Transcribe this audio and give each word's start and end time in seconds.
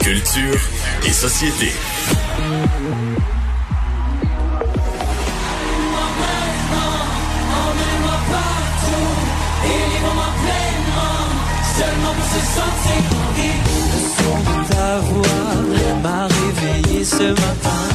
Culture 0.00 0.58
et 1.06 1.12
société. 1.12 1.72
Seulement 11.76 12.14
pour 12.14 12.24
se 12.24 12.40
sentir 12.46 13.02
Le 13.36 14.00
son 14.16 14.38
de 14.40 14.68
ta 14.68 14.98
voix 14.98 16.02
m'a 16.02 16.26
réveillé 16.26 17.04
ce 17.04 17.30
matin. 17.30 17.89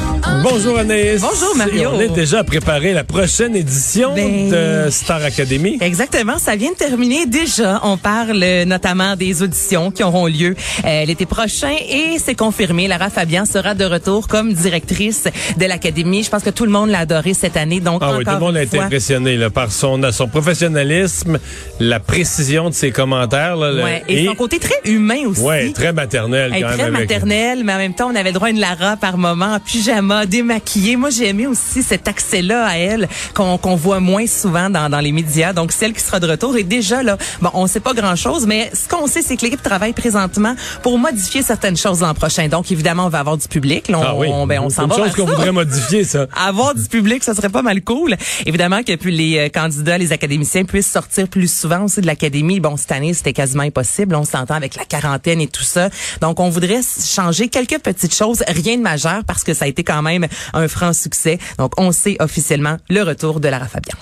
Bonjour 0.48 0.78
Anaïs. 0.78 1.20
Bonjour, 1.22 1.56
Mario. 1.56 1.90
On 1.92 1.98
est 2.00 2.14
déjà 2.14 2.38
à 2.38 2.44
préparer 2.44 2.92
la 2.92 3.02
prochaine 3.02 3.56
édition 3.56 4.14
Ben- 4.14 4.48
de 4.48 4.90
Star 4.90 5.20
Academy. 5.24 5.76
Exactement, 5.80 6.38
ça 6.38 6.54
vient 6.54 6.70
de 6.70 6.76
terminer 6.76 7.26
déjà. 7.26 7.80
On 7.82 7.96
parle 7.96 8.44
notamment 8.64 9.16
des 9.16 9.42
auditions 9.42 9.90
qui 9.90 10.04
auront 10.04 10.26
lieu 10.26 10.54
euh, 10.84 11.04
l'été 11.04 11.26
prochain 11.26 11.72
et 11.90 12.18
c'est 12.24 12.36
confirmé. 12.36 12.86
Lara 12.86 13.10
Fabian 13.10 13.44
sera 13.44 13.74
de 13.74 13.84
retour 13.84 14.28
comme 14.28 14.52
directrice 14.52 15.24
de 15.58 15.66
l'Académie. 15.66 16.22
Je 16.22 16.30
pense 16.30 16.44
que 16.44 16.50
tout 16.50 16.64
le 16.64 16.70
monde 16.70 16.90
l'a 16.90 17.00
adoré 17.00 17.34
cette 17.34 17.56
année. 17.56 17.80
Donc 17.80 18.02
Ah 18.04 18.12
oui, 18.16 18.24
tout 18.24 18.30
le 18.30 18.38
monde 18.38 18.56
a 18.56 18.62
été 18.62 18.76
fois, 18.76 18.86
impressionné 18.86 19.36
là, 19.36 19.50
par 19.50 19.72
son, 19.72 20.00
son 20.12 20.28
professionnalisme, 20.28 21.40
la 21.80 21.98
précision 21.98 22.70
de 22.70 22.74
ses 22.74 22.92
commentaires. 22.92 23.56
Là, 23.56 23.82
Ouais, 23.82 24.04
et, 24.08 24.26
son 24.26 24.34
côté 24.36 24.60
très 24.60 24.80
humain 24.84 25.26
aussi. 25.26 25.40
ouais, 25.40 25.72
très 25.72 25.92
maternel 25.92 26.52
quand 26.52 26.68
très 26.68 26.76
même. 26.84 26.94
avec- 26.94 27.10
maternelle, 27.10 27.62
mais 27.64 27.72
en 27.72 27.78
même 27.78 27.94
temps, 27.94 28.08
on 28.12 28.14
avait 28.14 28.30
droit 28.32 28.46
à 28.46 28.50
une 28.52 28.60
Lara 28.60 28.96
par 28.96 29.18
moment, 29.18 29.54
en 29.54 29.58
pyjama, 29.60 30.24
démaquillée. 30.36 30.96
Moi, 30.96 31.08
j'ai 31.10 31.28
aimé 31.28 31.46
aussi 31.46 31.82
cet 31.82 32.08
accès-là 32.08 32.66
à 32.66 32.76
elle 32.76 33.08
qu'on 33.34 33.56
qu'on 33.56 33.74
voit 33.74 34.00
moins 34.00 34.26
souvent 34.26 34.68
dans, 34.68 34.90
dans 34.90 35.00
les 35.00 35.12
médias. 35.12 35.52
Donc, 35.54 35.72
celle 35.72 35.94
qui 35.94 36.00
sera 36.00 36.20
de 36.20 36.28
retour. 36.28 36.56
Et 36.56 36.62
déjà, 36.62 37.02
là, 37.02 37.16
bon, 37.40 37.50
on 37.54 37.66
sait 37.66 37.80
pas 37.80 37.94
grand-chose, 37.94 38.46
mais 38.46 38.70
ce 38.74 38.86
qu'on 38.88 39.06
sait, 39.06 39.22
c'est 39.22 39.36
que 39.36 39.42
l'équipe 39.42 39.62
travaille 39.62 39.94
présentement 39.94 40.54
pour 40.82 40.98
modifier 40.98 41.42
certaines 41.42 41.76
choses 41.76 42.00
l'an 42.00 42.12
prochain. 42.12 42.48
Donc, 42.48 42.70
évidemment, 42.70 43.06
on 43.06 43.08
va 43.08 43.20
avoir 43.20 43.38
du 43.38 43.48
public. 43.48 43.88
Là, 43.88 43.98
on, 43.98 44.02
Ah 44.02 44.14
oui, 44.14 44.28
on, 44.30 44.46
ben, 44.46 44.60
on 44.60 44.68
s'en 44.68 44.86
va 44.86 44.96
chose 44.96 45.14
qu'on 45.14 45.24
voudrait 45.24 45.52
modifier, 45.52 46.04
ça. 46.04 46.26
Avoir 46.36 46.74
du 46.74 46.84
public, 46.84 47.24
ça 47.24 47.34
serait 47.34 47.48
pas 47.48 47.62
mal 47.62 47.82
cool. 47.82 48.16
Évidemment 48.44 48.82
que 48.82 48.94
puis 48.94 49.14
les 49.14 49.38
euh, 49.38 49.48
candidats, 49.48 49.96
les 49.96 50.12
académiciens 50.12 50.64
puissent 50.64 50.90
sortir 50.90 51.28
plus 51.28 51.52
souvent 51.52 51.84
aussi 51.84 52.00
de 52.00 52.06
l'académie. 52.06 52.60
Bon, 52.60 52.76
cette 52.76 52.92
année, 52.92 53.14
c'était 53.14 53.32
quasiment 53.32 53.62
impossible. 53.62 54.14
On 54.14 54.24
s'entend 54.24 54.54
avec 54.54 54.76
la 54.76 54.84
quarantaine 54.84 55.40
et 55.40 55.48
tout 55.48 55.62
ça. 55.62 55.88
Donc, 56.20 56.40
on 56.40 56.50
voudrait 56.50 56.82
changer 56.82 57.48
quelques 57.48 57.78
petites 57.78 58.14
choses. 58.14 58.42
Rien 58.48 58.76
de 58.76 58.82
majeur 58.82 59.22
parce 59.26 59.44
que 59.44 59.54
ça 59.54 59.64
a 59.64 59.68
été 59.68 59.82
quand 59.82 60.02
même 60.02 60.15
un 60.52 60.68
franc 60.68 60.92
succès. 60.92 61.38
Donc, 61.58 61.72
on 61.78 61.92
sait 61.92 62.16
officiellement 62.20 62.76
le 62.88 63.02
retour 63.02 63.40
de 63.40 63.48
Lara 63.48 63.68
Fabian. 63.68 63.98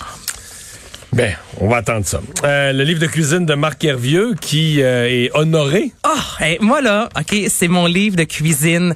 Ben, 1.15 1.33
on 1.61 1.69
va 1.69 1.77
attendre 1.77 2.05
ça. 2.05 2.19
Euh, 2.43 2.73
le 2.73 2.83
livre 2.83 2.99
de 2.99 3.05
cuisine 3.05 3.45
de 3.45 3.53
Marc 3.53 3.85
Hervieux 3.85 4.35
qui 4.41 4.81
euh, 4.81 5.07
est 5.07 5.31
honoré. 5.33 5.93
Oh, 6.05 6.43
hey, 6.43 6.57
moi 6.59 6.81
là, 6.81 7.07
OK, 7.17 7.37
c'est 7.47 7.69
mon 7.69 7.85
livre 7.85 8.17
de 8.17 8.25
cuisine. 8.25 8.93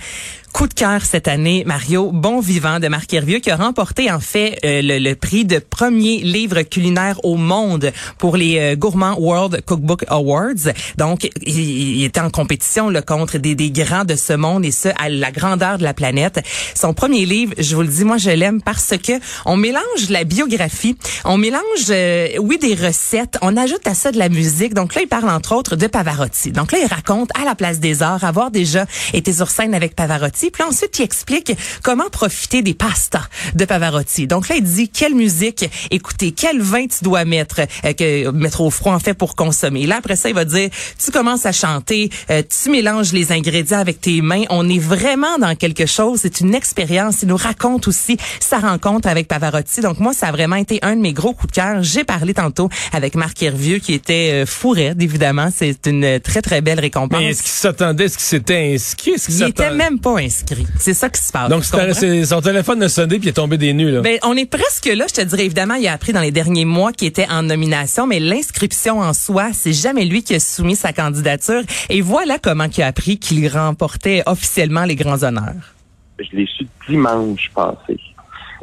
Coup 0.52 0.68
de 0.68 0.74
cœur 0.74 1.06
cette 1.06 1.30
année, 1.30 1.64
Mario, 1.66 2.12
Bon 2.12 2.42
Vivant 2.42 2.80
de 2.80 2.90
Marc 2.90 3.14
Hervieux, 3.14 3.40
qui 3.40 3.50
a 3.50 3.56
remporté 3.56 4.12
en 4.12 4.20
fait 4.20 4.60
euh, 4.66 4.82
le, 4.82 5.00
le 5.00 5.16
prix 5.16 5.46
de 5.46 5.60
premier 5.60 6.18
livre 6.18 6.64
culinaire 6.64 7.24
au 7.24 7.38
monde 7.38 7.94
pour 8.18 8.36
les 8.36 8.58
euh, 8.60 8.76
Gourmand 8.76 9.18
World 9.18 9.64
Cookbook 9.66 10.04
Awards. 10.10 10.74
Donc, 10.98 11.30
il, 11.46 12.00
il 12.00 12.04
était 12.04 12.20
en 12.20 12.30
compétition 12.30 12.90
là, 12.90 13.02
contre 13.02 13.38
des, 13.38 13.56
des 13.56 13.72
grands 13.72 14.04
de 14.04 14.16
ce 14.16 14.34
monde 14.34 14.66
et 14.66 14.72
ce, 14.72 14.90
à 14.98 15.08
la 15.08 15.32
grandeur 15.32 15.78
de 15.78 15.84
la 15.84 15.94
planète. 15.94 16.42
Son 16.76 16.94
premier 16.94 17.26
livre, 17.26 17.54
je 17.58 17.76
vous 17.76 17.84
le 17.84 17.88
dis, 17.88 18.04
moi 18.04 18.18
je 18.18 18.32
l'aime 18.32 18.62
parce 18.62 18.96
que 18.98 19.14
on 19.46 19.56
mélange 19.56 20.10
la 20.10 20.26
biographie, 20.26 20.98
on 21.24 21.38
mélange, 21.38 21.62
euh, 21.90 22.28
oui, 22.42 22.58
des 22.58 22.76
recettes, 22.76 23.38
on 23.42 23.56
ajoute 23.56 23.88
à 23.88 23.94
ça 23.94 24.12
de 24.12 24.18
la 24.18 24.28
musique. 24.28 24.74
Donc 24.74 24.94
là, 24.96 25.02
il 25.04 25.08
parle 25.08 25.30
entre 25.30 25.56
autres 25.56 25.78
de 25.78 25.88
Pavarotti. 25.88 26.52
Donc 26.52 26.74
là, 26.74 26.80
il 26.84 26.88
raconte 26.88 27.30
à 27.40 27.46
la 27.46 27.56
place 27.56 27.80
des 27.80 28.04
arts 28.04 28.26
avoir 28.26 28.52
déjà 28.52 28.86
été 29.14 29.32
sur 29.32 29.50
scène 29.50 29.74
avec 29.74 29.96
Pavarotti. 29.96 30.39
Puis 30.52 30.64
là, 30.64 30.70
ensuite, 30.70 30.98
il 31.00 31.04
explique 31.04 31.52
comment 31.84 32.10
profiter 32.10 32.62
des 32.62 32.74
pastas 32.74 33.28
de 33.56 33.66
Pavarotti. 33.66 34.28
Donc 34.28 34.50
là, 34.50 34.56
il 34.56 34.64
dit 34.64 34.90
quelle 34.90 35.16
musique? 35.16 35.70
Écouter, 35.92 36.32
quel 36.32 36.62
vin 36.62 36.88
tu 36.88 37.04
dois 37.04 37.26
mettre, 37.26 37.62
euh, 37.86 37.94
que, 37.94 38.30
mettre 38.32 38.62
au 38.62 38.70
froid 38.70 38.94
en 38.94 39.00
fait 39.00 39.14
pour 39.14 39.36
consommer? 39.36 39.86
Là, 39.86 39.98
après 39.98 40.16
ça, 40.16 40.30
il 40.30 40.36
va 40.36 40.46
dire, 40.46 40.70
tu 41.04 41.12
commences 41.12 41.46
à 41.46 41.52
chanter, 41.52 42.10
euh, 42.30 42.42
tu 42.42 42.70
mélanges 42.70 43.12
les 43.12 43.32
ingrédients 43.32 43.80
avec 43.80 44.02
tes 44.02 44.22
mains. 44.22 44.44
On 44.50 44.70
est 44.70 44.80
vraiment 44.80 45.38
dans 45.38 45.56
quelque 45.56 45.86
chose. 45.86 46.20
C'est 46.22 46.40
une 46.40 46.56
expérience. 46.56 47.22
Il 47.22 47.28
nous 47.28 47.38
raconte 47.38 47.88
aussi 47.88 48.18
sa 48.40 48.60
rencontre 48.60 49.08
avec 49.08 49.28
Pavarotti. 49.28 49.82
Donc 49.82 50.00
moi, 50.00 50.14
ça 50.14 50.28
a 50.28 50.32
vraiment 50.32 50.56
été 50.56 50.80
un 50.82 50.96
de 50.96 51.02
mes 51.02 51.14
gros 51.14 51.34
coups 51.34 51.52
de 51.52 51.56
cœur. 51.56 51.84
J'ai 51.84 52.04
parlé 52.04 52.34
tantôt 52.34 52.70
avec 52.94 53.16
Marc 53.16 53.42
Hervieux 53.44 53.80
qui 53.80 53.94
était 53.94 54.44
euh, 54.44 54.46
fou 54.46 54.70
raide, 54.70 55.02
évidemment. 55.02 55.50
C'est 55.54 55.86
une 55.86 56.20
très, 56.20 56.42
très 56.42 56.62
belle 56.62 56.80
récompense. 56.80 57.20
Mais 57.20 57.32
est-ce 57.32 57.44
qu'il 57.44 57.52
s'attendait, 57.52 58.06
est-ce 58.06 58.18
qu'il 58.18 58.26
s'était 58.26 58.74
inscrit? 58.74 59.12
Est-ce 59.12 59.28
qu'il 59.28 59.40
il 59.40 59.50
était 59.50 59.72
même 59.72 60.00
pas 60.00 60.18
inscrit. 60.18 60.29
C'est 60.78 60.94
ça 60.94 61.10
qui 61.10 61.22
se 61.22 61.32
passe. 61.32 61.50
Donc, 61.50 61.64
son 61.64 62.42
téléphone 62.42 62.84
a 62.84 62.90
sonné 62.90 63.20
puis 63.20 63.28
il 63.28 63.30
est 63.30 63.34
tombé 63.34 63.58
des 63.58 63.74
nues, 63.74 63.92
là. 63.92 64.02
Ben, 64.02 64.18
on 64.24 64.36
est 64.36 64.50
presque 64.50 64.86
là, 64.86 65.06
je 65.08 65.14
te 65.14 65.22
dirais. 65.22 65.46
Évidemment, 65.46 65.76
il 65.76 65.88
a 65.88 65.94
appris 65.94 66.14
dans 66.14 66.22
les 66.22 66.32
derniers 66.32 66.66
mois 66.66 66.92
qu'il 66.92 67.08
était 67.08 67.28
en 67.30 67.44
nomination, 67.44 68.08
mais 68.08 68.20
l'inscription 68.20 69.00
en 69.00 69.14
soi, 69.14 69.50
c'est 69.54 69.74
jamais 69.74 70.06
lui 70.06 70.24
qui 70.24 70.36
a 70.36 70.40
soumis 70.40 70.76
sa 70.76 70.94
candidature. 70.94 71.62
Et 71.90 72.02
voilà 72.02 72.38
comment 72.40 72.66
il 72.66 72.84
a 72.84 72.88
appris 72.88 73.18
qu'il 73.18 73.48
remportait 73.48 74.24
officiellement 74.26 74.86
les 74.86 74.96
grands 74.96 75.24
honneurs. 75.24 75.74
je 76.20 76.36
l'ai 76.36 76.46
su 76.46 76.68
dimanche 76.88 77.52
passé. 77.54 78.00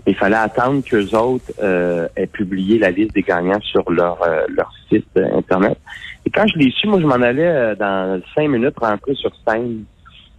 Il 0.06 0.15
fallait 0.15 0.37
attendre 0.37 0.83
qu'eux 0.84 1.15
autres 1.16 1.53
euh, 1.60 2.06
aient 2.16 2.28
publié 2.28 2.78
la 2.78 2.91
liste 2.91 3.12
des 3.15 3.22
gagnants 3.22 3.60
sur 3.62 3.91
leur, 3.91 4.22
euh, 4.22 4.44
leur 4.48 4.72
site 4.88 5.06
euh, 5.16 5.38
Internet. 5.38 5.78
Et 6.25 6.31
quand 6.31 6.47
je 6.47 6.59
l'ai 6.59 6.71
su, 6.71 6.87
moi, 6.88 7.00
je 7.00 7.06
m'en 7.06 7.15
allais 7.15 7.47
euh, 7.47 7.75
dans 7.75 8.21
cinq 8.34 8.48
minutes 8.48 8.78
rentrer 8.78 9.15
sur 9.15 9.31
scène 9.47 9.84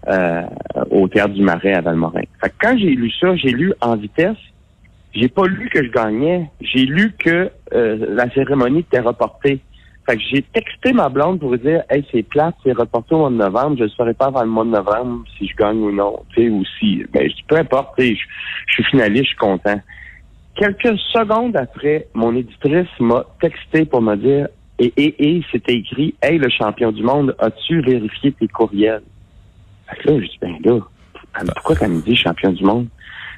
euh, 0.07 0.43
au 0.89 1.07
Théâtre 1.07 1.33
du 1.33 1.41
Marais 1.41 1.73
à 1.73 1.81
Valmorin. 1.81 2.21
Fait 2.41 2.49
que 2.49 2.55
quand 2.61 2.77
j'ai 2.77 2.95
lu 2.95 3.11
ça, 3.19 3.35
j'ai 3.35 3.51
lu 3.51 3.73
en 3.81 3.95
vitesse. 3.95 4.37
J'ai 5.13 5.29
pas 5.29 5.47
lu 5.47 5.69
que 5.69 5.83
je 5.83 5.89
gagnais. 5.89 6.49
J'ai 6.61 6.85
lu 6.85 7.13
que 7.17 7.49
euh, 7.73 8.05
la 8.09 8.29
cérémonie 8.31 8.79
était 8.79 8.99
reportée. 8.99 9.59
Fait 10.07 10.15
que 10.15 10.23
j'ai 10.31 10.41
texté 10.41 10.93
ma 10.93 11.09
blonde 11.09 11.39
pour 11.39 11.51
lui 11.51 11.59
dire 11.59 11.83
Hey, 11.89 12.05
c'est 12.11 12.23
plate, 12.23 12.55
c'est 12.63 12.71
reporté 12.71 13.13
au 13.15 13.19
mois 13.19 13.29
de 13.29 13.35
novembre, 13.35 13.77
je 13.77 13.83
ne 13.83 13.89
saurais 13.89 14.13
pas 14.13 14.27
avant 14.27 14.43
le 14.43 14.49
mois 14.49 14.63
de 14.63 14.69
novembre 14.69 15.25
si 15.37 15.47
je 15.47 15.55
gagne 15.55 15.79
ou 15.79 15.91
non. 15.91 16.19
Sais, 16.33 16.47
ou 16.47 16.63
si. 16.79 17.03
Ben, 17.11 17.29
je 17.29 17.35
peu 17.47 17.57
importe, 17.57 17.93
je, 17.97 18.13
je 18.13 18.73
suis 18.73 18.83
finaliste, 18.85 19.23
je 19.23 19.29
suis 19.29 19.37
content. 19.37 19.81
Quelques 20.55 20.97
secondes 21.13 21.57
après, 21.57 22.07
mon 22.13 22.35
éditrice 22.35 22.87
m'a 22.99 23.25
texté 23.41 23.85
pour 23.85 24.01
me 24.01 24.15
dire 24.15 24.47
et, 24.79 24.93
et, 24.95 25.37
et 25.37 25.43
c'était 25.51 25.73
écrit 25.73 26.15
Hey, 26.21 26.37
le 26.37 26.49
champion 26.49 26.91
du 26.91 27.03
monde, 27.03 27.35
as-tu 27.39 27.81
vérifié 27.81 28.31
tes 28.31 28.47
courriels? 28.47 29.01
Fait 29.89 29.97
que 29.97 30.09
là, 30.09 30.19
je 30.19 30.27
dis 30.27 30.37
ben 30.41 30.57
là, 30.63 30.79
pourquoi 31.55 31.75
qu'elle 31.75 31.91
me 31.91 32.01
dit 32.01 32.15
champion 32.15 32.51
du 32.51 32.63
monde? 32.63 32.87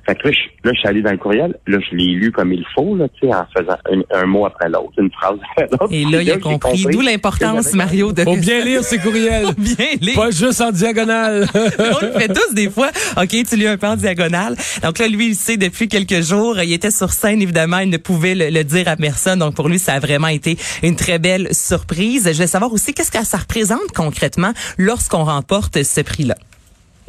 Fait 0.09 0.15
que 0.15 0.27
là, 0.27 0.33
je, 0.33 0.67
là, 0.67 0.71
je 0.73 0.79
suis 0.79 0.87
allé 0.87 1.01
dans 1.03 1.11
le 1.11 1.17
courriel. 1.17 1.55
Là, 1.67 1.77
je 1.79 1.95
l'ai 1.95 2.13
lu 2.13 2.31
comme 2.31 2.51
il 2.51 2.65
faut, 2.73 2.95
là, 2.95 3.05
tu 3.09 3.27
sais, 3.27 3.33
en 3.33 3.45
faisant 3.55 3.77
un, 3.91 4.21
un 4.21 4.25
mot 4.25 4.47
après 4.47 4.67
l'autre, 4.67 4.93
une 4.97 5.11
phrase 5.11 5.37
après 5.51 5.67
l'autre. 5.71 5.93
Et 5.93 6.03
là, 6.03 6.23
il 6.23 6.31
a 6.31 6.37
compris. 6.39 6.83
D'où 6.91 7.01
l'importance, 7.01 7.73
Mario, 7.73 8.11
de... 8.11 8.23
Faut 8.23 8.35
bien 8.35 8.65
lire 8.65 8.83
ses 8.83 8.97
courriels. 8.97 9.45
Faut 9.45 9.53
bien 9.53 9.85
lire. 10.01 10.15
Pas 10.15 10.31
juste 10.31 10.61
en 10.61 10.71
diagonale. 10.71 11.45
on 11.53 12.05
le 12.05 12.11
fait 12.13 12.27
tous 12.27 12.55
des 12.55 12.71
fois. 12.71 12.89
OK, 13.17 13.29
tu 13.47 13.55
lis 13.55 13.67
un 13.67 13.77
peu 13.77 13.85
en 13.85 13.97
diagonale. 13.97 14.55
Donc 14.81 14.97
là, 14.97 15.07
lui, 15.07 15.27
il 15.27 15.35
sait 15.35 15.57
depuis 15.57 15.87
quelques 15.87 16.21
jours. 16.21 16.59
Il 16.59 16.73
était 16.73 16.89
sur 16.89 17.11
scène, 17.11 17.39
évidemment. 17.43 17.77
Il 17.77 17.91
ne 17.91 17.97
pouvait 17.97 18.33
le, 18.33 18.49
le 18.49 18.63
dire 18.63 18.87
à 18.87 18.95
personne. 18.95 19.37
Donc 19.37 19.53
pour 19.53 19.69
lui, 19.69 19.77
ça 19.77 19.93
a 19.93 19.99
vraiment 19.99 20.27
été 20.27 20.57
une 20.81 20.95
très 20.95 21.19
belle 21.19 21.53
surprise. 21.53 22.27
Je 22.27 22.33
voulais 22.33 22.47
savoir 22.47 22.73
aussi 22.73 22.95
qu'est-ce 22.95 23.11
que 23.11 23.23
ça 23.23 23.37
représente 23.37 23.91
concrètement 23.95 24.53
lorsqu'on 24.79 25.23
remporte 25.23 25.83
ce 25.83 26.01
prix-là? 26.01 26.35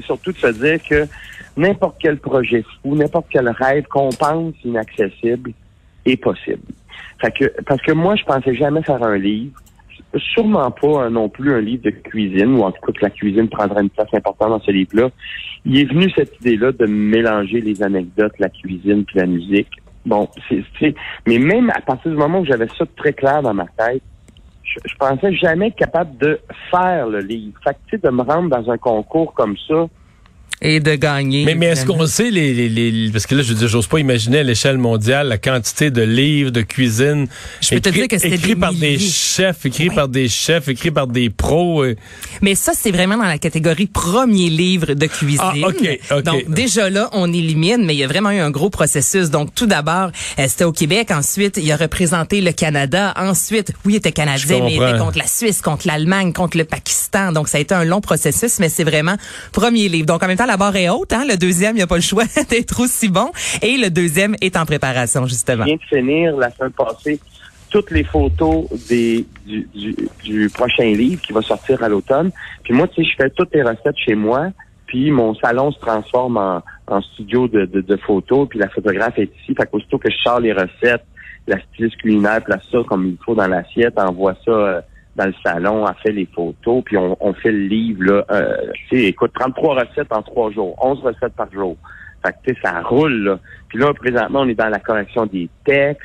Et 0.01 0.03
surtout 0.03 0.33
de 0.33 0.39
se 0.39 0.47
dire 0.47 0.83
que 0.83 1.07
n'importe 1.57 1.97
quel 2.01 2.17
projet 2.17 2.65
fou, 2.83 2.97
n'importe 2.97 3.27
quel 3.31 3.49
rêve 3.51 3.85
qu'on 3.85 4.09
pense 4.09 4.55
inaccessible 4.65 5.53
est 6.07 6.17
possible. 6.17 6.63
Parce 7.21 7.83
que 7.83 7.93
moi, 7.93 8.17
je 8.17 8.25
pensais 8.25 8.55
jamais 8.55 8.83
faire 8.83 9.03
un 9.03 9.19
livre. 9.19 9.53
Sûrement 10.35 10.71
pas 10.71 11.05
euh, 11.05 11.11
non 11.11 11.29
plus 11.29 11.53
un 11.53 11.61
livre 11.61 11.85
de 11.85 11.91
cuisine, 11.91 12.57
ou 12.57 12.63
en 12.63 12.73
tout 12.73 12.81
cas 12.81 12.93
que 12.93 13.05
la 13.05 13.11
cuisine 13.11 13.49
prendrait 13.49 13.83
une 13.83 13.91
place 13.91 14.09
importante 14.13 14.49
dans 14.49 14.61
ce 14.61 14.71
livre-là. 14.71 15.11
Il 15.65 15.79
est 15.79 15.85
venu 15.85 16.11
cette 16.17 16.35
idée-là 16.41 16.73
de 16.73 16.87
mélanger 16.87 17.61
les 17.61 17.83
anecdotes, 17.83 18.33
la 18.39 18.49
cuisine 18.49 19.05
puis 19.05 19.19
la 19.19 19.27
musique. 19.27 19.69
Bon, 20.07 20.29
c'est, 20.49 20.95
mais 21.29 21.39
même 21.39 21.71
à 21.71 21.81
partir 21.83 22.11
du 22.11 22.17
moment 22.17 22.41
où 22.41 22.47
j'avais 22.47 22.67
ça 22.77 22.87
très 22.97 23.13
clair 23.13 23.43
dans 23.43 23.55
ma 23.55 23.67
tête, 23.77 24.03
je, 24.65 24.81
je 24.85 24.95
pensais 24.97 25.33
jamais 25.35 25.69
être 25.69 25.77
capable 25.77 26.17
de 26.17 26.41
faire 26.71 27.07
le 27.07 27.21
livre. 27.21 27.61
Fait 27.63 27.77
que, 27.91 27.97
de 28.05 28.11
me 28.11 28.23
rendre 28.23 28.49
dans 28.49 28.71
un 28.71 28.79
concours 28.79 29.35
comme 29.35 29.57
ça, 29.69 29.87
et 30.63 30.81
de 30.81 30.95
gagner. 30.95 31.45
Mais, 31.45 31.55
mais 31.55 31.67
est-ce 31.67 31.87
qu'on 31.87 32.07
sait 32.07 32.31
les, 32.31 32.53
les, 32.55 32.69
les- 32.91 33.11
parce 33.11 33.27
que 33.27 33.35
là 33.35 33.43
je 33.43 33.49
veux 33.49 33.59
dire 33.59 33.69
j'ose 33.69 33.87
pas 33.87 33.99
imaginer 33.99 34.39
à 34.41 34.43
l'échelle 34.43 34.79
mondiale 34.79 35.29
la 35.29 35.39
quantité 35.39 35.91
de 35.91 36.03
livres 36.03 36.51
de 36.51 36.63
cuisine 36.63 37.27
Je 37.61 37.71
peux 37.71 37.81
te 37.81 37.89
dire 37.89 38.09
que 38.09 38.19
c'était 38.19 38.37
des 38.39 38.57
par 38.57 38.73
des 38.75 38.99
chefs, 38.99 39.65
Ouais. 39.65 39.95
par 39.95 40.09
des 40.09 40.29
chefs, 40.29 40.69
écrits 40.69 40.91
par 40.91 41.07
des 41.07 41.31
pros. 41.31 41.83
euh. 41.85 41.97
Mais 42.43 42.55
ça, 42.55 42.73
c'est 42.75 42.91
vraiment 42.91 43.17
dans 43.17 43.25
la 43.25 43.39
catégorie 43.39 43.87
premier 43.87 44.51
livre 44.51 44.95
de 44.95 45.07
cuisine. 45.07 45.41
Ah, 45.43 45.55
OK, 45.69 45.99
OK. 46.11 46.23
Donc, 46.25 46.51
déjà 46.51 46.91
là, 46.91 47.09
on 47.13 47.33
élimine, 47.33 47.85
mais 47.85 47.95
il 47.95 47.99
y 47.99 48.05
a 48.05 48.07
vraiment 48.07 48.31
eu 48.31 48.39
un 48.41 48.51
gros 48.51 48.71
processus. 48.71 49.31
Donc, 49.31 49.55
tout 49.55 49.67
d'abord, 49.67 50.11
euh, 50.39 50.45
c'était 50.49 50.65
au 50.65 50.73
Québec. 50.73 51.11
Ensuite, 51.11 51.59
il 51.63 51.71
a 51.73 51.77
représenté 51.77 52.41
le 52.41 52.53
Canada. 52.53 53.15
Ensuite, 53.17 53.73
oui, 53.85 53.95
il 53.95 53.97
était 53.97 54.13
canadien, 54.13 54.61
mais 54.65 54.75
il 54.75 54.83
était 54.83 54.99
contre 54.99 55.19
la 55.19 55.27
Suisse, 55.27 55.63
contre 55.63 55.87
l'Allemagne, 55.87 56.33
contre 56.33 56.57
le 56.59 56.65
Pakistan. 56.65 57.33
Donc, 57.33 57.49
ça 57.49 57.59
a 57.59 57.61
été 57.61 57.75
un 57.75 57.85
long 57.85 58.01
processus, 58.01 58.59
mais 58.59 58.69
c'est 58.69 58.85
vraiment 58.85 59.17
premier 59.53 59.89
livre. 59.89 60.07
Donc, 60.07 60.23
en 60.23 60.27
même 60.27 60.37
temps, 60.37 60.47
la 60.51 60.57
barre 60.57 60.77
est 60.77 60.89
haute. 60.89 61.13
Hein? 61.13 61.25
Le 61.29 61.37
deuxième, 61.37 61.77
il 61.77 61.79
n'y 61.79 61.83
a 61.83 61.87
pas 61.87 61.97
le 61.97 62.03
choix 62.03 62.25
d'être 62.51 62.81
aussi 62.81 63.09
bon. 63.09 63.31
Et 63.63 63.77
le 63.77 63.89
deuxième 63.89 64.35
est 64.41 64.57
en 64.57 64.67
préparation, 64.67 65.27
justement. 65.27 65.65
Je 65.65 65.69
viens 65.69 65.77
de 65.77 65.97
finir 65.97 66.37
la 66.37 66.51
semaine 66.51 66.73
passée 66.73 67.21
toutes 67.71 67.93
les 67.93 68.03
photos 68.03 68.67
des, 68.89 69.25
du, 69.47 70.51
prochain 70.53 70.93
livre 70.93 71.23
qui 71.23 71.33
va 71.33 71.41
sortir 71.41 71.81
à 71.85 71.89
l'automne. 71.89 72.33
Puis 72.65 72.75
moi, 72.75 72.89
tu 72.89 72.97
sais, 72.97 73.09
je 73.09 73.17
fais 73.17 73.31
toutes 73.31 73.55
les 73.55 73.63
recettes 73.63 73.97
chez 74.05 74.17
moi. 74.17 74.49
Puis 74.87 75.13
mon 75.13 75.37
salon 75.37 75.71
se 75.71 75.79
transforme 75.79 76.37
en, 76.37 77.01
studio 77.13 77.47
de 77.47 77.97
photos. 78.05 78.49
Puis 78.49 78.59
la 78.59 78.69
photographe 78.69 79.17
est 79.19 79.31
ici. 79.43 79.55
Fait 79.55 79.71
qu'aussitôt 79.71 79.99
que 79.99 80.11
je 80.11 80.17
sors 80.17 80.41
les 80.41 80.53
recettes, 80.53 81.05
la 81.47 81.61
styliste 81.61 81.97
culinaire 81.99 82.43
place 82.43 82.63
ça 82.71 82.79
comme 82.89 83.07
il 83.07 83.19
faut 83.25 83.37
dans 83.37 83.47
l'assiette, 83.47 83.99
envoie 83.99 84.35
ça 84.45 84.51
euh, 84.51 84.81
dans 85.21 85.27
le 85.27 85.35
salon, 85.45 85.85
elle 85.87 85.95
fait 86.03 86.13
les 86.13 86.29
photos, 86.35 86.83
puis 86.85 86.97
on, 86.97 87.17
on 87.21 87.33
fait 87.35 87.53
le 87.53 87.67
livre. 87.67 88.03
Là, 88.05 88.25
euh, 88.31 88.57
tu 88.89 88.97
sais, 88.99 89.05
écoute, 89.05 89.33
33 89.39 89.75
recettes 89.75 90.11
en 90.13 90.23
trois 90.23 90.51
jours, 90.51 90.75
11 90.83 91.01
recettes 91.03 91.35
par 91.37 91.53
jour. 91.53 91.77
Fait 92.25 92.35
que, 92.55 92.61
ça 92.63 92.81
roule, 92.83 93.25
là. 93.25 93.39
Puis 93.69 93.79
là, 93.79 93.93
présentement, 93.95 94.41
on 94.41 94.49
est 94.49 94.55
dans 94.55 94.69
la 94.69 94.79
correction 94.79 95.27
des 95.27 95.49
textes 95.65 96.01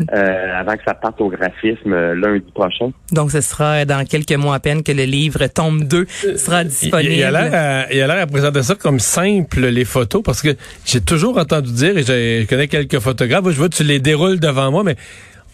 euh, 0.14 0.58
avant 0.60 0.72
que 0.76 0.82
ça 0.86 0.94
parte 0.94 1.20
au 1.20 1.28
graphisme 1.28 1.92
euh, 1.92 2.14
lundi 2.14 2.50
prochain. 2.54 2.90
Donc, 3.12 3.30
ce 3.30 3.40
sera 3.42 3.84
dans 3.84 4.04
quelques 4.06 4.32
mois 4.32 4.54
à 4.54 4.60
peine 4.60 4.82
que 4.82 4.92
le 4.92 5.04
livre 5.04 5.46
Tombe 5.48 5.84
2 5.84 6.06
sera 6.36 6.62
Il, 6.62 6.68
disponible. 6.68 7.12
il 7.12 7.22
a 7.24 7.30
l'air 7.30 7.50
à, 7.54 7.92
il 7.92 8.00
a 8.00 8.06
l'air 8.06 8.22
à 8.22 8.26
présenter 8.26 8.62
ça 8.62 8.74
comme 8.76 8.98
simple 8.98 9.66
les 9.66 9.84
photos 9.84 10.22
parce 10.22 10.40
que 10.40 10.50
j'ai 10.86 11.00
toujours 11.02 11.36
entendu 11.36 11.72
dire 11.72 11.98
et 11.98 12.02
j'ai- 12.02 12.42
je 12.42 12.46
connais 12.48 12.68
quelques 12.68 12.98
photographes, 13.00 13.44
je 13.50 13.56
vois 13.58 13.68
tu 13.68 13.82
les 13.84 14.00
déroules 14.00 14.40
devant 14.40 14.70
moi 14.70 14.84
mais 14.84 14.96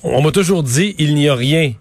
on 0.05 0.23
m'a 0.23 0.31
toujours 0.31 0.63
dit 0.63 0.95
il 0.99 1.15
n'y 1.17 1.29
a 1.29 1.35
rien 1.35 1.73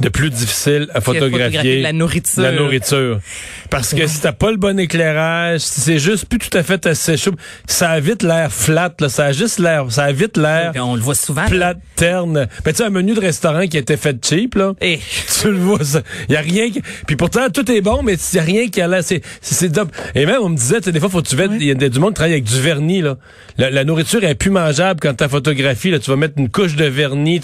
de 0.00 0.08
plus 0.08 0.30
difficile 0.30 0.88
à 0.94 1.00
photographier 1.00 1.30
photographier 1.30 1.80
la 1.82 1.92
nourriture. 1.92 2.42
la 2.42 2.52
nourriture. 2.52 3.20
Parce 3.68 3.94
que 3.94 4.06
si 4.06 4.20
t'as 4.20 4.32
pas 4.32 4.50
le 4.50 4.56
bon 4.56 4.78
éclairage, 4.78 5.60
si 5.60 5.80
c'est 5.80 5.98
juste 5.98 6.26
plus 6.26 6.38
tout 6.38 6.56
à 6.56 6.62
fait 6.62 6.86
assez 6.86 7.16
chaud, 7.16 7.32
ça 7.66 7.90
a 7.90 8.00
vite 8.00 8.22
l'air 8.22 8.50
flat, 8.50 8.94
là, 8.98 9.08
ça 9.08 9.26
a 9.26 9.32
juste 9.32 9.58
l'air, 9.58 9.86
ça 9.90 10.04
a 10.04 10.12
vite 10.12 10.36
l'air 10.36 10.72
On 10.76 10.94
le 10.94 11.00
voit 11.00 11.14
souvent. 11.14 11.42
là. 11.42 11.48
plate, 11.48 11.78
terne. 11.96 12.48
Mais 12.64 12.72
tu 12.72 12.78
sais, 12.78 12.84
un 12.84 12.90
menu 12.90 13.14
de 13.14 13.20
restaurant 13.20 13.66
qui 13.66 13.76
a 13.76 13.80
été 13.80 13.96
fait 13.96 14.16
cheap, 14.24 14.54
là. 14.54 14.74
Eh. 14.80 14.98
Tu 15.40 15.50
le 15.50 15.58
vois, 15.58 15.82
ça. 15.84 16.02
Y 16.28 16.36
a 16.36 16.40
rien 16.40 16.70
qui... 16.70 16.82
Puis 17.06 17.16
pourtant, 17.16 17.48
tout 17.48 17.70
est 17.70 17.80
bon, 17.80 18.02
mais 18.02 18.16
y 18.34 18.38
a 18.38 18.42
rien 18.42 18.68
qui 18.68 18.80
a 18.80 18.88
l'air... 18.88 19.02
C'est, 19.02 19.22
c'est. 19.40 19.70
Et 20.14 20.26
même, 20.26 20.40
on 20.42 20.48
me 20.50 20.56
disait, 20.56 20.78
tu 20.78 20.84
sais, 20.84 20.92
des 20.92 21.00
fois, 21.00 21.08
faut 21.08 21.22
que 21.22 21.28
tu. 21.28 21.36
Il 21.60 21.62
y 21.62 21.70
a 21.70 21.74
du 21.74 21.98
monde 21.98 22.10
qui 22.10 22.14
travaille 22.14 22.32
avec 22.32 22.44
du 22.44 22.60
vernis, 22.60 23.00
là. 23.00 23.16
La, 23.56 23.70
la 23.70 23.84
nourriture 23.84 24.22
est 24.24 24.34
plus 24.34 24.50
mangeable 24.50 25.00
quand 25.00 25.14
ta 25.14 25.28
photographie, 25.28 25.90
là. 25.90 25.98
Tu 25.98 26.10
vas 26.10 26.16
mettre 26.16 26.34
une 26.36 26.50
couche 26.50 26.76
de 26.76 26.84
vernis, 26.84 27.40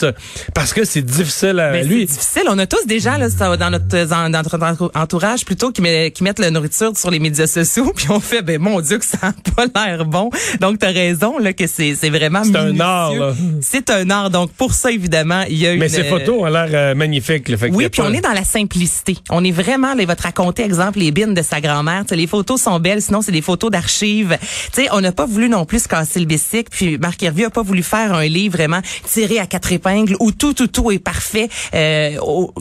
parce 0.55 0.73
que 0.73 0.85
c'est 0.85 1.03
difficile 1.03 1.58
à... 1.61 1.73
Ben, 1.73 1.87
lui, 1.88 2.06
c'est 2.06 2.19
difficile. 2.19 2.45
On 2.48 2.58
a 2.58 2.66
tous 2.66 2.87
des 2.87 3.00
gens 3.00 3.16
là, 3.16 3.28
dans, 3.56 3.70
notre, 3.70 3.87
dans, 4.06 4.31
dans 4.31 4.43
notre 4.43 4.90
entourage 4.94 5.44
plutôt 5.44 5.70
qui, 5.72 5.82
met- 5.82 6.10
qui 6.10 6.22
mettent 6.22 6.38
la 6.38 6.50
nourriture 6.50 6.96
sur 6.96 7.10
les 7.10 7.19
médias 7.19 7.46
sociaux, 7.46 7.93
puis 7.96 8.06
on 8.10 8.20
fait, 8.20 8.43
ben 8.43 8.60
mon 8.60 8.81
Dieu 8.81 8.98
que 8.98 9.04
ça 9.04 9.19
a 9.22 9.32
pas 9.54 9.66
l'air 9.87 10.04
bon. 10.04 10.31
Donc 10.60 10.78
t'as 10.78 10.90
raison 10.93 11.38
là 11.38 11.52
que 11.52 11.66
c'est 11.66 11.94
c'est 11.94 12.10
vraiment 12.10 12.44
C'est 12.44 12.56
un 12.56 12.78
art, 12.81 13.14
là. 13.14 13.34
C'est 13.60 13.90
un 13.90 14.08
art. 14.10 14.31
Donc 14.31 14.52
pour 14.52 14.72
ça 14.75 14.90
évidemment 14.93 15.43
il 15.48 15.58
y 15.58 15.66
a 15.66 15.75
mais 15.76 15.87
une, 15.87 15.88
ces 15.88 16.04
photos 16.04 16.37
ont 16.43 16.46
l'air 16.46 16.69
euh, 16.72 16.94
magnifiques, 16.94 17.48
là. 17.48 17.56
Fait 17.56 17.70
Oui, 17.70 17.88
puis 17.88 18.00
pas- 18.02 18.08
on 18.08 18.12
est 18.12 18.20
dans 18.20 18.32
la 18.32 18.44
simplicité. 18.44 19.16
On 19.31 19.44
est 19.44 19.50
vraiment, 19.52 19.94
là, 19.94 20.02
il 20.02 20.06
va 20.06 20.16
te 20.16 20.22
raconter, 20.22 20.62
exemple, 20.64 20.98
les 20.98 21.10
bines 21.10 21.34
de 21.34 21.43
sa 21.43 21.60
grand-mère. 21.60 22.04
Tu 22.06 22.14
les 22.14 22.26
photos 22.26 22.60
sont 22.62 22.78
belles, 22.81 23.02
sinon 23.02 23.22
c'est 23.22 23.32
des 23.32 23.43
photos 23.43 23.70
d'archives. 23.70 24.37
Tu 24.72 24.82
sais, 24.82 24.88
on 24.93 25.00
n'a 25.00 25.12
pas 25.12 25.26
voulu 25.26 25.48
non 25.48 25.64
plus 25.64 25.81
se 25.84 25.88
casser 25.88 26.20
le 26.20 26.26
bicycle, 26.26 26.69
puis 26.70 26.98
Marc 26.98 27.22
Hervieux 27.22 27.46
a 27.46 27.50
pas 27.50 27.62
voulu 27.62 27.82
faire 27.82 28.12
un 28.14 28.25
livre 28.26 28.56
vraiment 28.56 28.81
tiré 29.10 29.38
à 29.38 29.46
quatre 29.46 29.72
épingles 29.72 30.16
où 30.20 30.32
tout, 30.32 30.54
tout, 30.54 30.66
tout 30.69 30.90
est 30.90 30.98
parfait. 30.98 31.48
Euh, 31.75 32.16
au- 32.37 32.55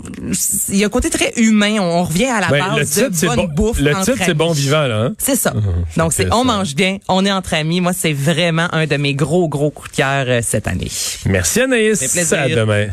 il 0.70 0.78
y 0.78 0.84
a 0.84 0.88
un 0.88 0.90
côté 0.90 1.10
très 1.10 1.34
humain. 1.38 1.78
On, 1.80 2.04
revient 2.04 2.26
à 2.26 2.42
la 2.42 2.48
Ben, 2.48 2.76
base 2.76 3.02
le 3.02 3.10
de 3.10 3.26
bonne 3.28 3.36
bon, 3.48 3.54
bouffe 3.54 3.80
le 3.80 3.94
titre, 4.04 4.18
c'est 4.26 4.34
bon 4.34 4.52
vivant, 4.52 4.88
là, 4.88 4.98
hein? 5.04 5.14
C'est 5.18 5.36
ça. 5.36 5.54
Donc, 5.98 6.14
c'est 6.14 6.34
on 6.34 6.44
mange 6.44 6.76
bien, 6.76 6.98
on 7.08 7.26
est 7.26 7.32
entre 7.32 7.54
amis. 7.54 7.82
Moi, 7.82 7.94
c'est 7.94 8.14
vraiment 8.14 8.68
un 8.72 8.86
de 8.88 8.98
mes 8.98 9.14
gros, 9.14 9.48
gros 9.48 9.72
coups 9.72 9.92
de 9.92 9.96
cœur 9.98 10.26
euh, 10.28 10.42
cette 10.44 10.68
année. 10.68 10.92
Merci 11.26 11.62
Anaïs. 11.62 12.34
À 12.34 12.50
demain. 12.50 12.88